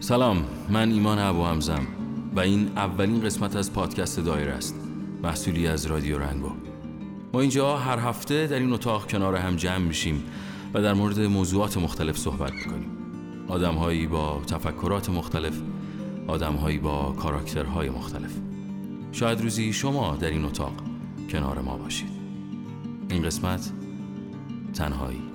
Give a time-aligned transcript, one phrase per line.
[0.00, 1.86] سلام من ایمان ابو همزم
[2.34, 4.74] و این اولین قسمت از پادکست دایر است
[5.22, 6.50] محصولی از رادیو رنگو.
[7.32, 10.22] ما اینجا هر هفته در این اتاق کنار هم جمع میشیم
[10.74, 12.90] و در مورد موضوعات مختلف صحبت می‌کنیم.
[13.48, 15.60] آدمهایی با تفکرات مختلف
[16.26, 18.32] آدمهایی با کاراکترهای مختلف.
[19.12, 20.72] شاید روزی شما در این اتاق
[21.30, 22.10] کنار ما باشید.
[23.10, 23.72] این قسمت
[24.74, 25.25] تنهایی.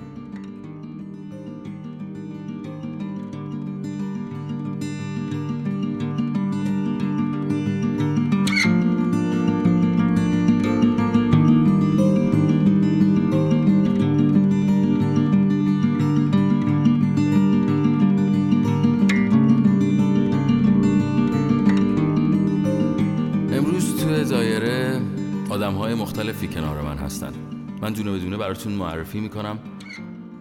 [26.22, 27.32] مختلفی کنار من هستن.
[27.80, 29.58] من دونه بدونه براتون معرفی می‌کنم.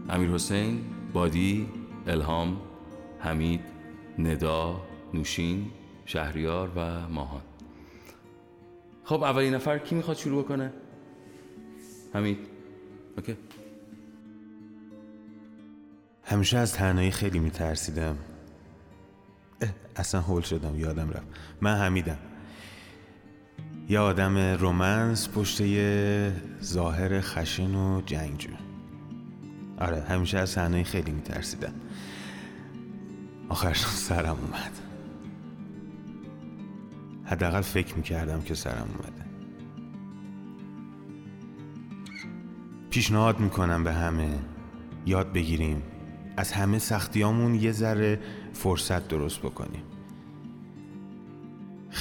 [0.09, 0.81] امیر حسین،
[1.13, 1.67] بادی،
[2.07, 2.61] الهام،
[3.19, 3.61] حمید،
[4.19, 4.81] ندا،
[5.13, 5.71] نوشین،
[6.05, 7.41] شهریار و ماهان.
[9.03, 10.73] خب اولین نفر کی می‌خواد شروع بکنه؟
[12.13, 12.37] حمید.
[13.17, 13.37] اوکی.
[16.23, 18.17] همیشه از تنهایی خیلی میترسیدم.
[19.95, 21.27] اصلا هول شدم یادم رفت.
[21.61, 22.17] من حمیدم.
[23.91, 28.49] یه آدم رومنس پشت یه ظاهر خشن و جنگجو.
[29.79, 31.73] آره همیشه از تنهایی خیلی میترسیدم.
[33.49, 34.71] آخرش سرم اومد.
[37.25, 39.25] حداقل فکر می‌کردم که سرم اومده.
[42.89, 44.39] پیشنهاد می‌کنم به همه.
[45.05, 45.81] یاد بگیریم.
[46.37, 48.19] از همه سختیامون یه ذره
[48.53, 49.83] فرصت درست بکنیم.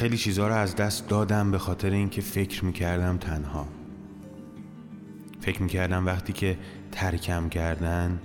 [0.00, 3.68] خیلی چیزها رو از دست دادم به خاطر اینکه فکر می‌کردم تنها.
[5.40, 6.58] فکر می‌کردم وقتی که
[6.92, 8.20] ترکم کردن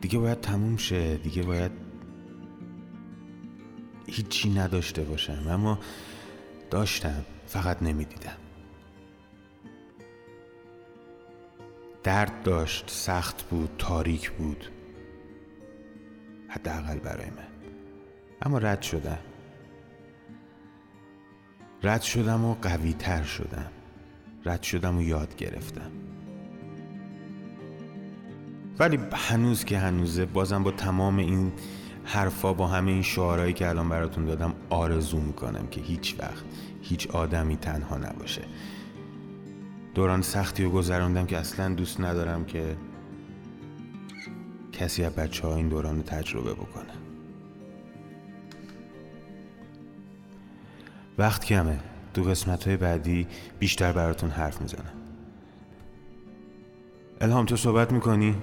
[0.00, 1.72] دیگه باید تموم شه دیگه باید
[4.06, 5.48] هیچی نداشته باشم.
[5.48, 5.78] اما
[6.70, 8.36] داشتم فقط نمی‌دیدم.
[12.02, 14.64] درد داشت سخت بود تاریک بود.
[16.48, 17.48] حداقل برای من.
[18.42, 19.18] اما رد شدم.
[21.84, 23.70] رد شدم و قوی تر شدم.
[24.44, 25.90] رد شدم و یاد گرفتم.
[28.78, 31.52] ولی هنوز که هنوزه بازم با تمام این
[32.04, 36.44] حرفا با همه این شعارهایی که الان براتون دادم آرزو می‌کنم که هیچ وقت
[36.82, 38.42] هیچ آدمی تنها نباشه.
[39.94, 42.76] دوران سختی رو گذراندم که اصلا دوست ندارم که
[44.72, 46.92] کسی از بچه ها این دوران رو تجربه بکنه.
[51.18, 51.80] وقت کمه.
[52.14, 53.26] دو قسمت های بعدی
[53.58, 54.92] بیشتر براتون حرف می‌زنم.
[57.20, 58.36] الهام تو صحبت می‌کنی؟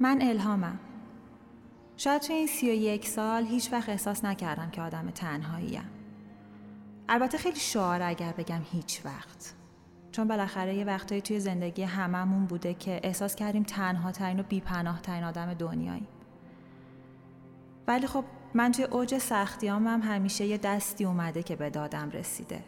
[0.00, 0.78] من الهامم.
[1.96, 5.90] شاید توی این سی و یک سال هیچ وقت احساس نکردم که آدم تنهاییم
[7.08, 9.54] البته خیلی شعار اگر بگم هیچ وقت.
[10.12, 15.02] چون بالاخره یه وقتایی توی زندگی هممون بوده که احساس کردیم تنها ترین و بیپناه
[15.02, 16.06] ترین آدم دنیایی
[17.88, 22.64] ولی خب من توی اوج سختیام هم همیشه یه دستی اومده که به دادم رسیده.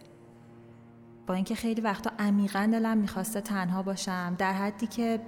[1.26, 5.20] با اینکه خیلی وقتا عمیقا دلم می‌خواسته تنها باشم در حدی که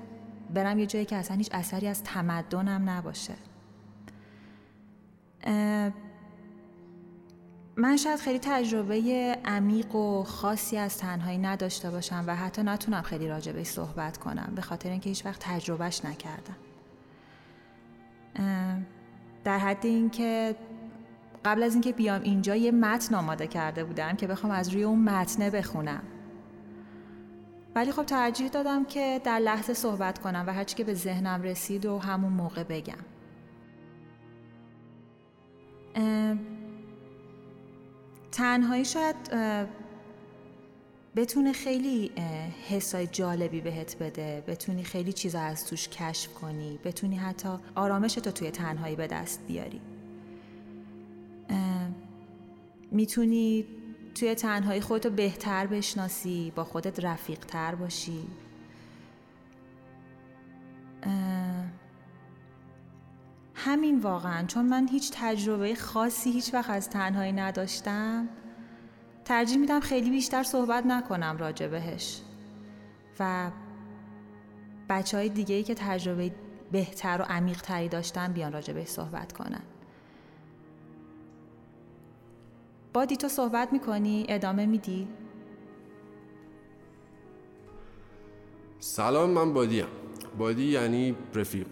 [0.54, 3.34] برم یه جایی که اصلا هیچ اثری از تمدنم نباشه.
[7.76, 13.28] من شاید خیلی تجربه عمیق و خاصی از تنهایی نداشته باشم و حتی نتونم خیلی
[13.28, 16.56] راجبش صحبت کنم به خاطر اینکه هیچ وقت تجربهش نکردم.
[19.44, 20.56] در حد اینکه
[21.44, 24.98] قبل از اینکه بیام اینجا یه متن آماده کرده بودم که بخوام از روی اون
[24.98, 26.02] متنه بخونم.
[27.74, 31.86] ولی خب ترجیح دادم که در لحظه صحبت کنم و هرچی که به ذهنم رسید
[31.86, 32.94] و همون موقع بگم.
[38.32, 39.16] تنهایی شاید
[41.16, 42.12] بتونه خیلی
[42.68, 48.30] حسای جالبی بهت بده بتونی خیلی چیزا از توش کشف کنی بتونی حتی آرامش تو
[48.30, 49.80] توی تنهایی به دست بیاری.
[52.90, 53.64] می‌تونی
[54.14, 58.26] توی تنهایی خودتو بهتر بشناسی با خودت رفیق تر باشی
[63.54, 68.28] همین واقعا چون من هیچ تجربه خاصی هیچ وقت از تنهایی نداشتم.
[69.24, 72.20] ترجیح میدم خیلی بیشتر صحبت نکنم راجع بهش
[73.20, 73.50] و
[74.88, 76.34] بچه های دیگه ای که تجربه
[76.72, 79.62] بهتر و عمیق تری داشتن بیان راجع بهش صحبت کنن
[82.92, 85.08] بادی تو صحبت می‌کنی؟ ادامه میدی؟
[88.78, 89.88] سلام من بادی هم.
[90.38, 91.66] بادی یعنی رفیق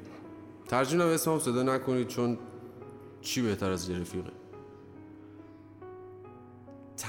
[0.69, 2.39] ترجیح اسمم صدا نکنید چون
[3.21, 4.40] چی بهتر از یه رفیقه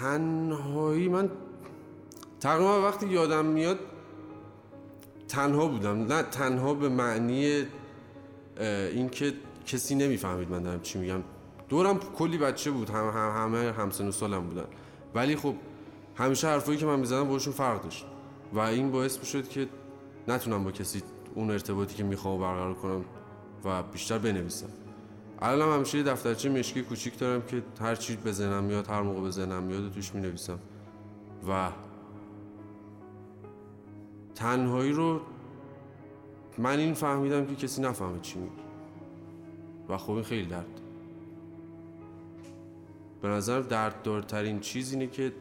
[0.01, 1.29] تنهایی من
[2.39, 3.79] تقریبا وقتی یادم میاد
[5.27, 6.13] تنها بودم.
[6.13, 7.65] نه تنها به معنی
[8.91, 9.33] اینکه
[9.65, 11.23] کسی نمی‌فهمید من دارم چی میگم.
[11.69, 14.65] دورم کلی بچه بود هم هم همه همسن و سالم بودن.
[15.15, 15.55] ولی خب
[16.15, 18.05] همیشه حرفایی که من می‌زدم باشون فرق داشت.
[18.53, 19.67] و این باعث می‌شد که
[20.27, 21.03] نتونم با کسی
[21.35, 23.05] اون ارتباطی که می‌خوام برقرار کنم
[23.65, 24.69] و بیشتر بنویسم.
[25.41, 29.31] الان همیشه دفترچه مشکی کوچیک دارم که هر چی به ذهنم میاد هر موقع به
[29.31, 30.59] ذهنم میاد توش می‌نویسم.
[31.49, 31.69] و
[34.35, 35.21] تنهایی رو
[36.57, 38.61] من این فهمیدم که کسی نفهمه چی میگی
[39.89, 40.81] و خب این خیلی درد.
[43.21, 45.33] به نظر درد دارترین چیز اینه که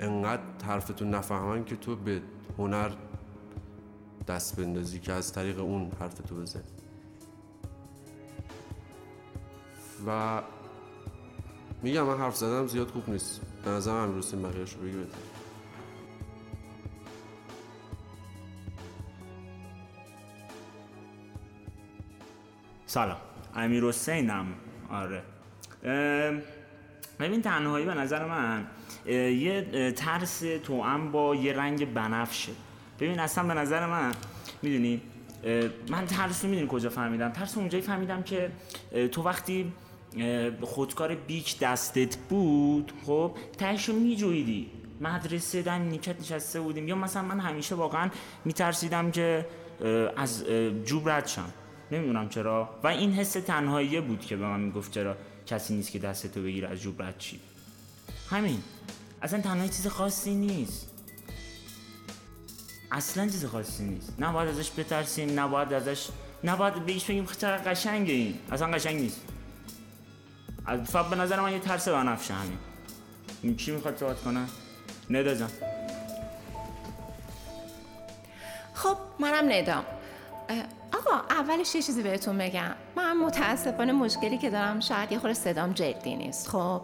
[0.00, 2.22] انقدر حرفتون نفهمن که تو به
[2.58, 2.90] هنر
[4.28, 6.62] دست بندازی که از طریق اون حرفتو بزن
[10.06, 10.42] و
[11.82, 13.40] میگم من حرف زدم زیاد خوب نیست.
[13.64, 14.96] به نظرم این بقیهش رو بگی
[22.86, 23.16] سلام.
[23.54, 24.46] امیر حسینم.
[24.90, 25.22] آره.
[27.20, 28.66] ببین تنهایی به نظر من
[29.06, 32.52] یه ترس توام با یه رنگ بنفشه.
[33.00, 34.12] ببین اصلا به نظر من
[34.62, 35.02] می‌دونی
[35.88, 37.30] من ترس رو می‌دونی کجا فهمیدم.
[37.30, 38.50] ترس اونجایی فهمیدم که
[39.12, 39.72] تو وقتی
[40.62, 44.70] خودکار بیک دستت بود خب تهش رو میجویدی
[45.00, 46.88] مدرسه در نیکت نشسته بودیم.
[46.88, 48.10] یا مثلا من همیشه واقعا
[48.44, 49.46] میترسیدم که
[50.16, 50.44] از
[50.84, 51.52] جوب رد شم.
[51.92, 52.68] نمی‌دونم چرا.
[52.82, 55.16] و این حس تنهاییه بود که به من می‌گفت چرا
[55.46, 57.40] کسی نیست که دستتو بگیره از جوب رد چی
[58.30, 58.58] همین.
[59.22, 60.90] اصلا تنهایی چیز خاصی نیست.
[62.92, 64.12] اصلا چیز خاصی نیست.
[64.18, 66.08] نباید ازش بترسیم نباید ازش
[66.44, 69.20] نباید بهش بگیم چقدر قشنگه این اصلا قشنگ نیست.
[70.84, 72.58] فقط به نظر من یه ترس بنفشه همین
[73.42, 74.40] این چی می‌خواد صحبت کنه؟
[75.10, 75.50] ندا جان.
[78.74, 79.84] خب منم ندام
[80.92, 82.74] آقا اولش یه چیزی بهتون بگم.
[82.96, 86.82] من متاسفانه مشکلی که دارم شاید یه خورده صدام جدی نیست خب.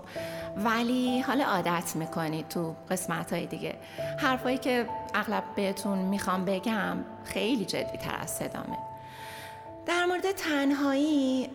[0.56, 3.75] ولی حالا عادت می‌کنید تو قسمت های دیگه.
[4.19, 8.90] حرفایی که اغلب بهتون می‌خوام بگم خیلی جدی تر از صدامه.
[9.87, 11.50] در مورد تنهایی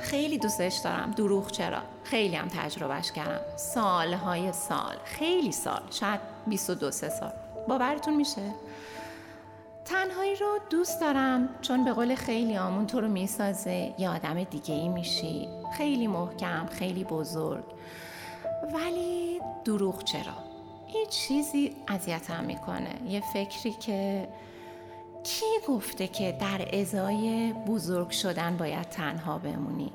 [0.00, 1.10] خیلی دوستش دارم.
[1.10, 3.56] دروغ چرا؟ خیلی هم تجربهش کردم.
[3.56, 4.96] سالهای سال.
[5.04, 5.82] خیلی سال.
[5.90, 7.32] شاید 22 سال.
[7.68, 8.42] باورتون میشه؟
[9.84, 13.94] تنهایی رو دوست دارم چون به قول خیلی آمون تو رو می‌سازه.
[13.98, 15.48] یه آدم دیگه ای میشی.
[15.76, 17.64] خیلی محکم خیلی بزرگ.
[18.72, 20.34] ولی دروغ چرا؟
[20.94, 22.90] یه چیزی اذیتم می‌کنه.
[23.08, 24.28] یه فکری که
[25.26, 29.92] کی گفته که در ازای بزرگ شدن باید تنها بمونی؟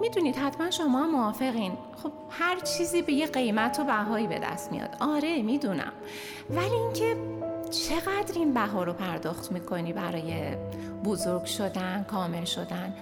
[0.00, 1.72] می‌دونید حتما شما موافقین.
[2.02, 4.96] خب هر چیزی به یه قیمت و بهایی به دست میاد.
[5.00, 5.92] آره می‌دونم.
[6.50, 7.16] ولی اینکه
[7.70, 10.56] چقدر این بها رو پرداخت می‌کنی برای
[11.04, 12.94] بزرگ شدن کامل شدن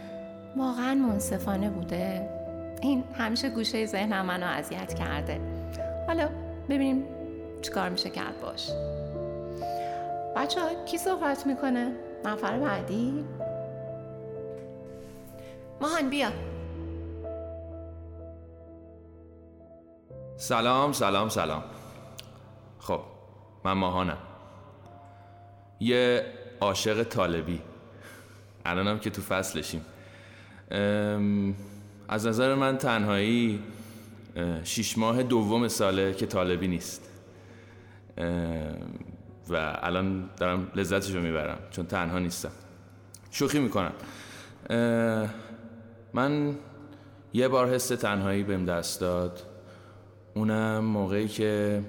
[0.56, 2.28] واقعا منصفانه بوده.
[2.82, 5.40] این همیشه گوشه ذهنم منو اذیت کرده.
[6.06, 6.28] حالا
[6.68, 7.04] ببینیم
[7.62, 8.70] چیکار میشه کرد باش.
[10.36, 11.92] بچه ها کی صحبت می‌کنه؟
[12.24, 13.24] نفر بعدی؟
[15.80, 16.28] ماهان بیا.
[20.36, 21.62] سلام سلام سلام.
[22.78, 23.00] خب
[23.64, 24.18] من ماهانم.
[25.80, 26.26] یه
[26.60, 27.60] عاشق طالبی.
[28.64, 29.84] الانم که تو فصلشیم.
[32.08, 33.62] از نظر من تنهایی
[34.64, 37.10] شیش ماه دوم ساله که طالبی نیست.
[39.50, 42.52] و الان دارم لذتشو می‌برم چون تنها نیستم.
[43.30, 43.92] شوخی می‌کنم.
[46.12, 46.56] من
[47.32, 49.42] یه بار حس تنهایی بهم دست داد.
[50.34, 51.82] اونم موقعی که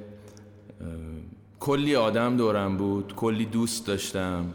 [1.59, 4.53] کلی آدم دورم بود کلی دوست داشتم.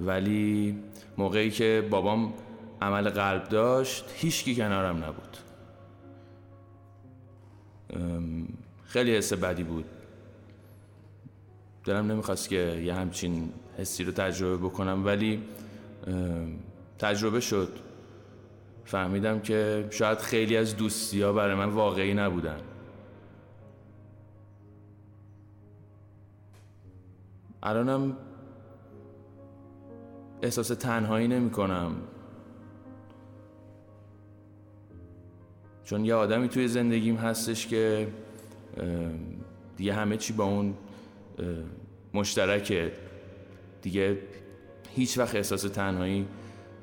[0.00, 0.78] ولی
[1.18, 2.34] موقعی که بابام
[2.82, 5.36] عمل قلب داشت هیچکی کنارم نبود.
[8.84, 9.84] خیلی حس بدی بود.
[11.88, 15.42] دلم نمی‌خواست که یه همچین حسی رو تجربه بکنم ولی
[16.98, 17.68] تجربه شد.
[18.84, 22.60] فهمیدم که شاید خیلی از دوستی ها برای من واقعی نبودن.
[27.62, 28.16] الانم
[30.42, 31.92] احساس تنهایی نمی کنم
[35.84, 38.08] چون یه آدمی توی زندگیم هستش که
[39.76, 40.74] دیگه همه چی با اون
[42.14, 42.92] مشترکه.
[43.82, 44.18] دیگه
[44.96, 46.26] هیچ وقت احساس تنهایی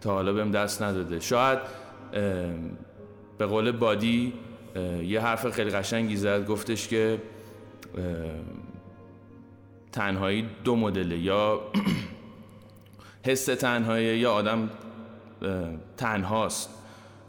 [0.01, 1.19] تا حالا بهم دست نداده.
[1.19, 1.59] شاید
[3.37, 4.33] به قول بادی
[5.03, 7.21] یه حرف خیلی قشنگی زد گفتش که
[9.91, 11.61] تنهایی دو مدله یا
[13.27, 14.69] حس تنهایی یا آدم
[15.97, 16.69] تنهاست.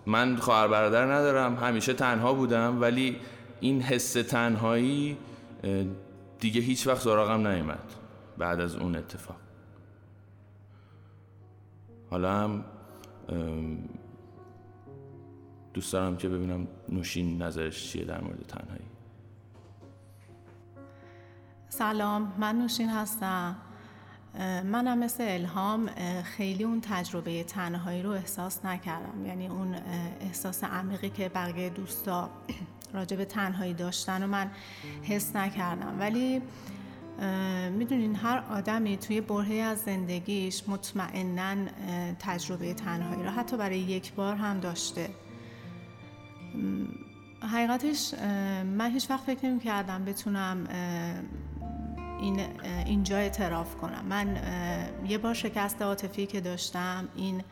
[0.06, 3.16] من خواهر برادر ندارم همیشه تنها بودم ولی
[3.60, 5.16] این حس تنهایی
[6.40, 7.92] دیگه هیچ وقت سراغم نیومد
[8.38, 9.36] بعد از اون اتفاق.
[12.10, 12.64] حالا هم
[15.74, 18.84] دوست دارم که ببینم نوشین نظرش چیه در مورد تنهایی.
[21.68, 23.56] سلام من نوشین هستم.
[24.64, 25.86] منم مثل الهام
[26.22, 29.26] خیلی اون تجربه تنهایی رو احساس نکردم.
[29.26, 29.74] یعنی اون
[30.20, 32.30] احساس عمیقی که بقیه دوستا
[32.96, 34.50] راجع به تنهایی داشتن و من
[35.02, 35.96] حس نکردم.
[36.00, 36.42] ولی
[37.70, 41.56] می‌دونین هر آدمی توی برهی از زندگیش مطمئنا
[42.18, 45.08] تجربه تنهایی رو حتی برای یک بار هم داشته.
[47.52, 48.14] حقیقتش
[48.64, 50.68] من هیچ وقت فکر نمی کردم بتونم
[52.20, 52.40] این
[52.86, 54.04] اینجا اعتراف کنم.
[54.08, 54.36] من
[55.08, 57.42] یه بار شکست عاطفی که داشتم این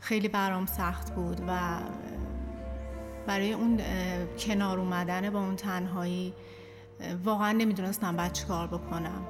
[0.00, 1.78] خیلی برام سخت بود و
[3.26, 3.80] برای اون
[4.38, 6.34] کنار اومدن با اون تنهایی
[7.24, 9.26] واقعا نمی‌دونستم باید چی کار بکنم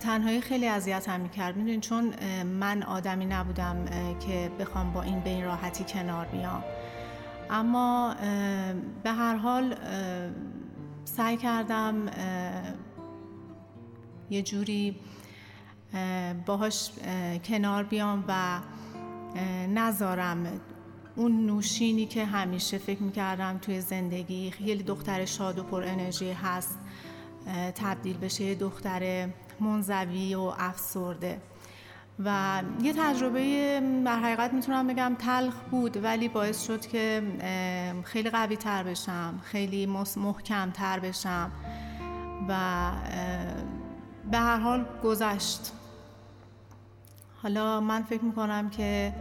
[0.00, 1.56] تنهایی خیلی اذیتم می‌کرد.
[1.56, 3.84] می‌دونین چون من آدمی نبودم
[4.26, 6.64] که بخوام با این به این راحتی کنار بیام.
[7.50, 8.14] اما
[9.02, 9.74] به هر حال
[11.04, 12.06] سعی کردم
[14.30, 14.96] یه جوری
[16.46, 16.90] باهاش
[17.44, 18.58] کنار بیام و
[19.74, 20.46] نذارم.
[21.16, 26.78] اون نوشینی که همیشه فکر می‌کردم توی زندگی خیلی دختر شاد و پر انرژی هست
[27.74, 29.28] تبدیل بشه یه دختر
[29.60, 31.40] منزوی و افسرده.
[32.24, 37.22] و یه تجربه در حقیقت می‌تونم بگم تلخ بود ولی باعث شد که
[38.04, 41.52] خیلی قوی تر بشم خیلی محکم تر بشم
[42.48, 42.90] و
[44.30, 45.72] به هر حال گذشت.
[47.42, 49.12] حالا من فکر می‌کنم که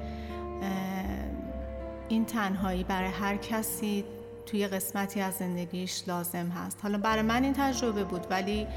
[2.09, 4.05] این تنهایی برای هر کسی
[4.45, 6.79] توی قسمتی از زندگیش لازم هست.
[6.83, 8.67] حالا برای من این تجربه بود ولی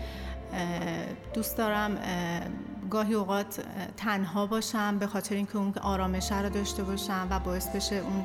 [1.34, 1.98] دوست دارم
[2.90, 3.64] گاهی اوقات
[3.96, 8.24] تنها باشم به خاطر اینکه اون آرامش رو داشته باشم و باعث بشه اون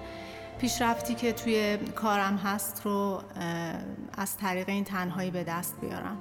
[0.59, 3.21] پیشرفتی که توی کارم هست رو
[4.17, 6.17] از طریق این تنهایی به دست بیارم.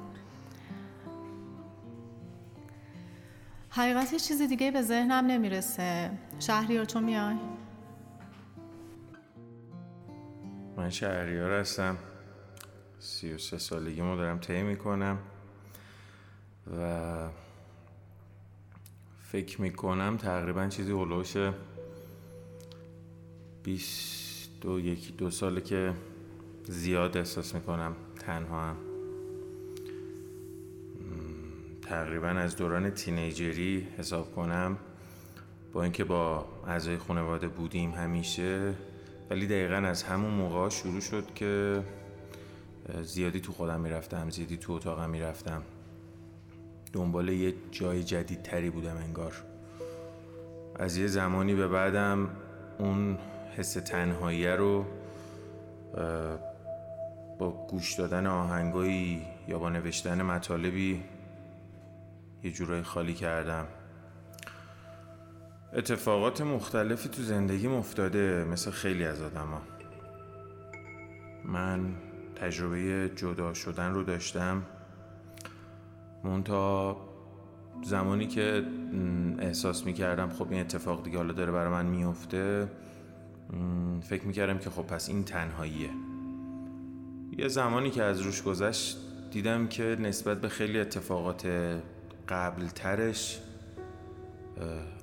[3.74, 6.10] حقیقت چیز دیگه به ذهنم نمی‌رسه.
[6.38, 7.36] شهریار چون میای؟
[10.76, 11.98] من شهریار هستم.
[12.98, 15.18] سی و سه سالگی ما دارم طی می‌کنم
[16.78, 17.28] و
[19.22, 21.36] فکر می‌کنم تقریبا چیزی هلوش
[23.62, 25.94] بیست و یکی دو ساله که
[26.64, 28.76] زیاد احساس می‌کنم تنها هم
[31.82, 34.76] تقریبا از دوران تینیجری حساب کنم
[35.72, 38.74] با اینکه با اعضای خانواده بودیم همیشه
[39.30, 41.82] ولی دقیقا از همون موقع شروع شد که
[43.02, 45.62] زیادی تو خودم می‌رفتم زیادی تو اتاقم می‌رفتم.
[46.92, 49.32] دنبال یه جای جدید تری بودم انگار.
[50.76, 52.28] از یه زمانی به بعدم
[52.78, 53.18] اون
[53.56, 54.84] حس تنهایی رو
[57.38, 61.02] با گوش دادن آهنگایی یا با نوشتن مطالبی
[62.44, 63.66] یه جورایی خالی کردم.
[65.72, 69.62] اتفاقات مختلفی تو زندگیم افتاده مثل خیلی از آدما.
[71.44, 71.94] من
[72.36, 74.62] تجربه جدا شدن رو داشتم.
[76.24, 76.96] مونتا
[77.84, 78.64] زمانی که
[79.38, 82.68] احساس می‌کردم خب این اتفاق دیگه حالا داره برای من میفته
[84.02, 85.90] فکر می‌کردم که خب پس این تنهاییه.
[87.38, 88.98] یه زمانی که از روش گذشت
[89.30, 91.46] دیدم که نسبت به خیلی اتفاقات
[92.32, 93.40] قبل ترش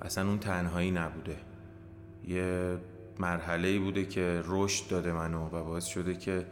[0.02, 1.38] اصلا اون تنهایی نبوده.
[2.28, 2.78] یه
[3.20, 6.46] مرحله بوده که رشد داده منو و باعث شده که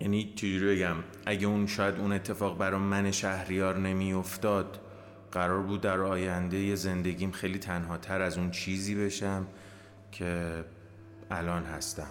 [0.00, 4.80] یعنی چجوری بگم اگه اون شاید اون اتفاق برای من شهریار نمی افتاد
[5.32, 9.46] قرار بود در آینده زندگیم خیلی تنها تر از اون چیزی بشم
[10.12, 10.64] که
[11.30, 12.10] الان هستم.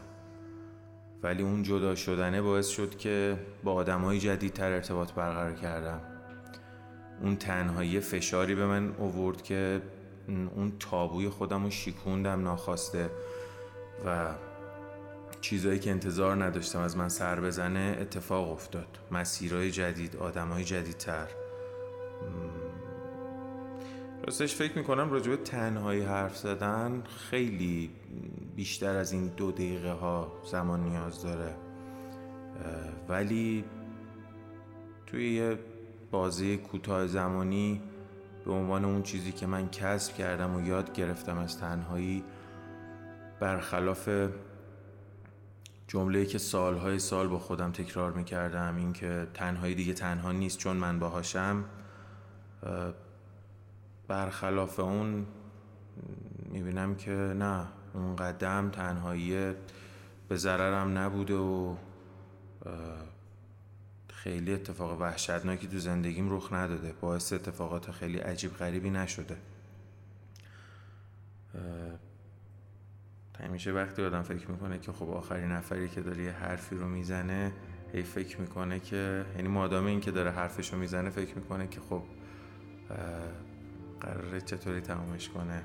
[1.24, 6.02] ولی اون جدا شدنه باعث شد که با آدم های جدیدتر ارتباط برقرار کردم.
[7.22, 9.82] اون تنهایی فشاری به من اوورد که
[10.28, 13.10] اون تابوی خودم رو شیکوندم ناخواسته
[14.06, 14.28] و
[15.42, 19.00] چیزایی که انتظار نداشتم از من سر بزنه اتفاق افتاد.
[19.12, 21.28] مسیرهای جدید آدمهای جدیدتر.
[24.24, 27.92] راستش فکر می‌کنم راجع به تنهایی حرف زدن خیلی
[28.56, 31.56] بیشتر از این دو دقیقه ها زمان نیاز داره.
[33.10, 33.66] ولی
[35.08, 35.60] توی یه
[36.12, 37.82] بازی کوتاه زمانی
[38.46, 42.24] به عنوان اون چیزی که من کسب کردم و یاد گرفتم از تنهایی
[43.40, 44.10] برخلاف
[45.88, 50.78] جمله که سالهای سال با خودم تکرار می‌کردم این که تنهایی دیگه تنها نیست چون
[50.78, 51.66] من باهاشم
[54.08, 55.26] برخلاف اون
[56.50, 59.54] می‌بینم که نه اون قدم تنهایی
[60.28, 61.76] به ضررم نبوده و
[64.28, 66.94] خیلی اتفاق وحشتناکی تو زندگیم رخ نداده.
[67.02, 69.38] باعث اتفاقات خیلی عجیب غریبی نشده.
[73.40, 77.52] همیشه وقتی آدم فکر می‌کنه که خب آخرین نفری که داره یه حرفی رو می‌زنه
[77.94, 81.80] هی فکر می‌کنه که یعنی مادام این که داره حرفش رو می‌زنه فکر می‌کنه که
[81.80, 82.04] خب
[84.00, 85.64] قراره چطوری تمامش کنه.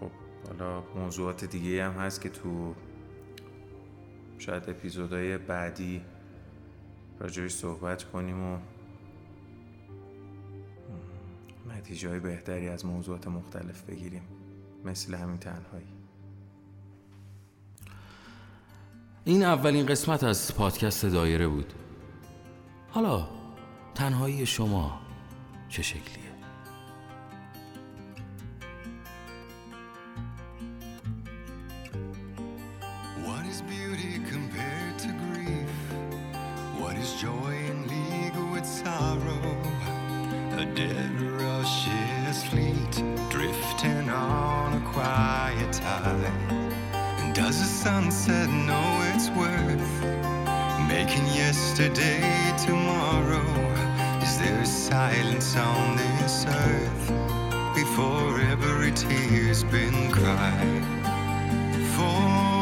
[0.00, 0.10] خب
[0.48, 2.74] حالا موضوعات دیگه هم هست که تو
[4.38, 6.02] شاید اپیزودهای بعدی
[7.20, 8.58] راجعش صحبت کنیم و
[11.68, 14.22] نتیجه های بهتری از موضوعات مختلف بگیریم.
[14.84, 15.86] مثل همین تنهایی.
[19.24, 21.72] این اولین قسمت از پادکست دایره بود.
[22.90, 23.28] حالا
[23.94, 25.00] تنهایی شما
[25.68, 26.33] چه شکلیه؟
[51.76, 53.42] yesterday, tomorrow.
[54.22, 60.84] Is there silence on this earth before every tear's been cried?
[61.96, 62.53] For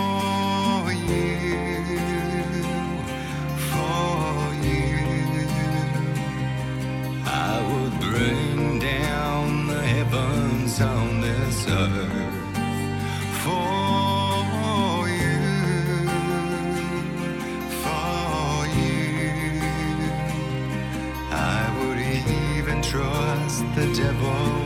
[23.83, 24.62] the devil.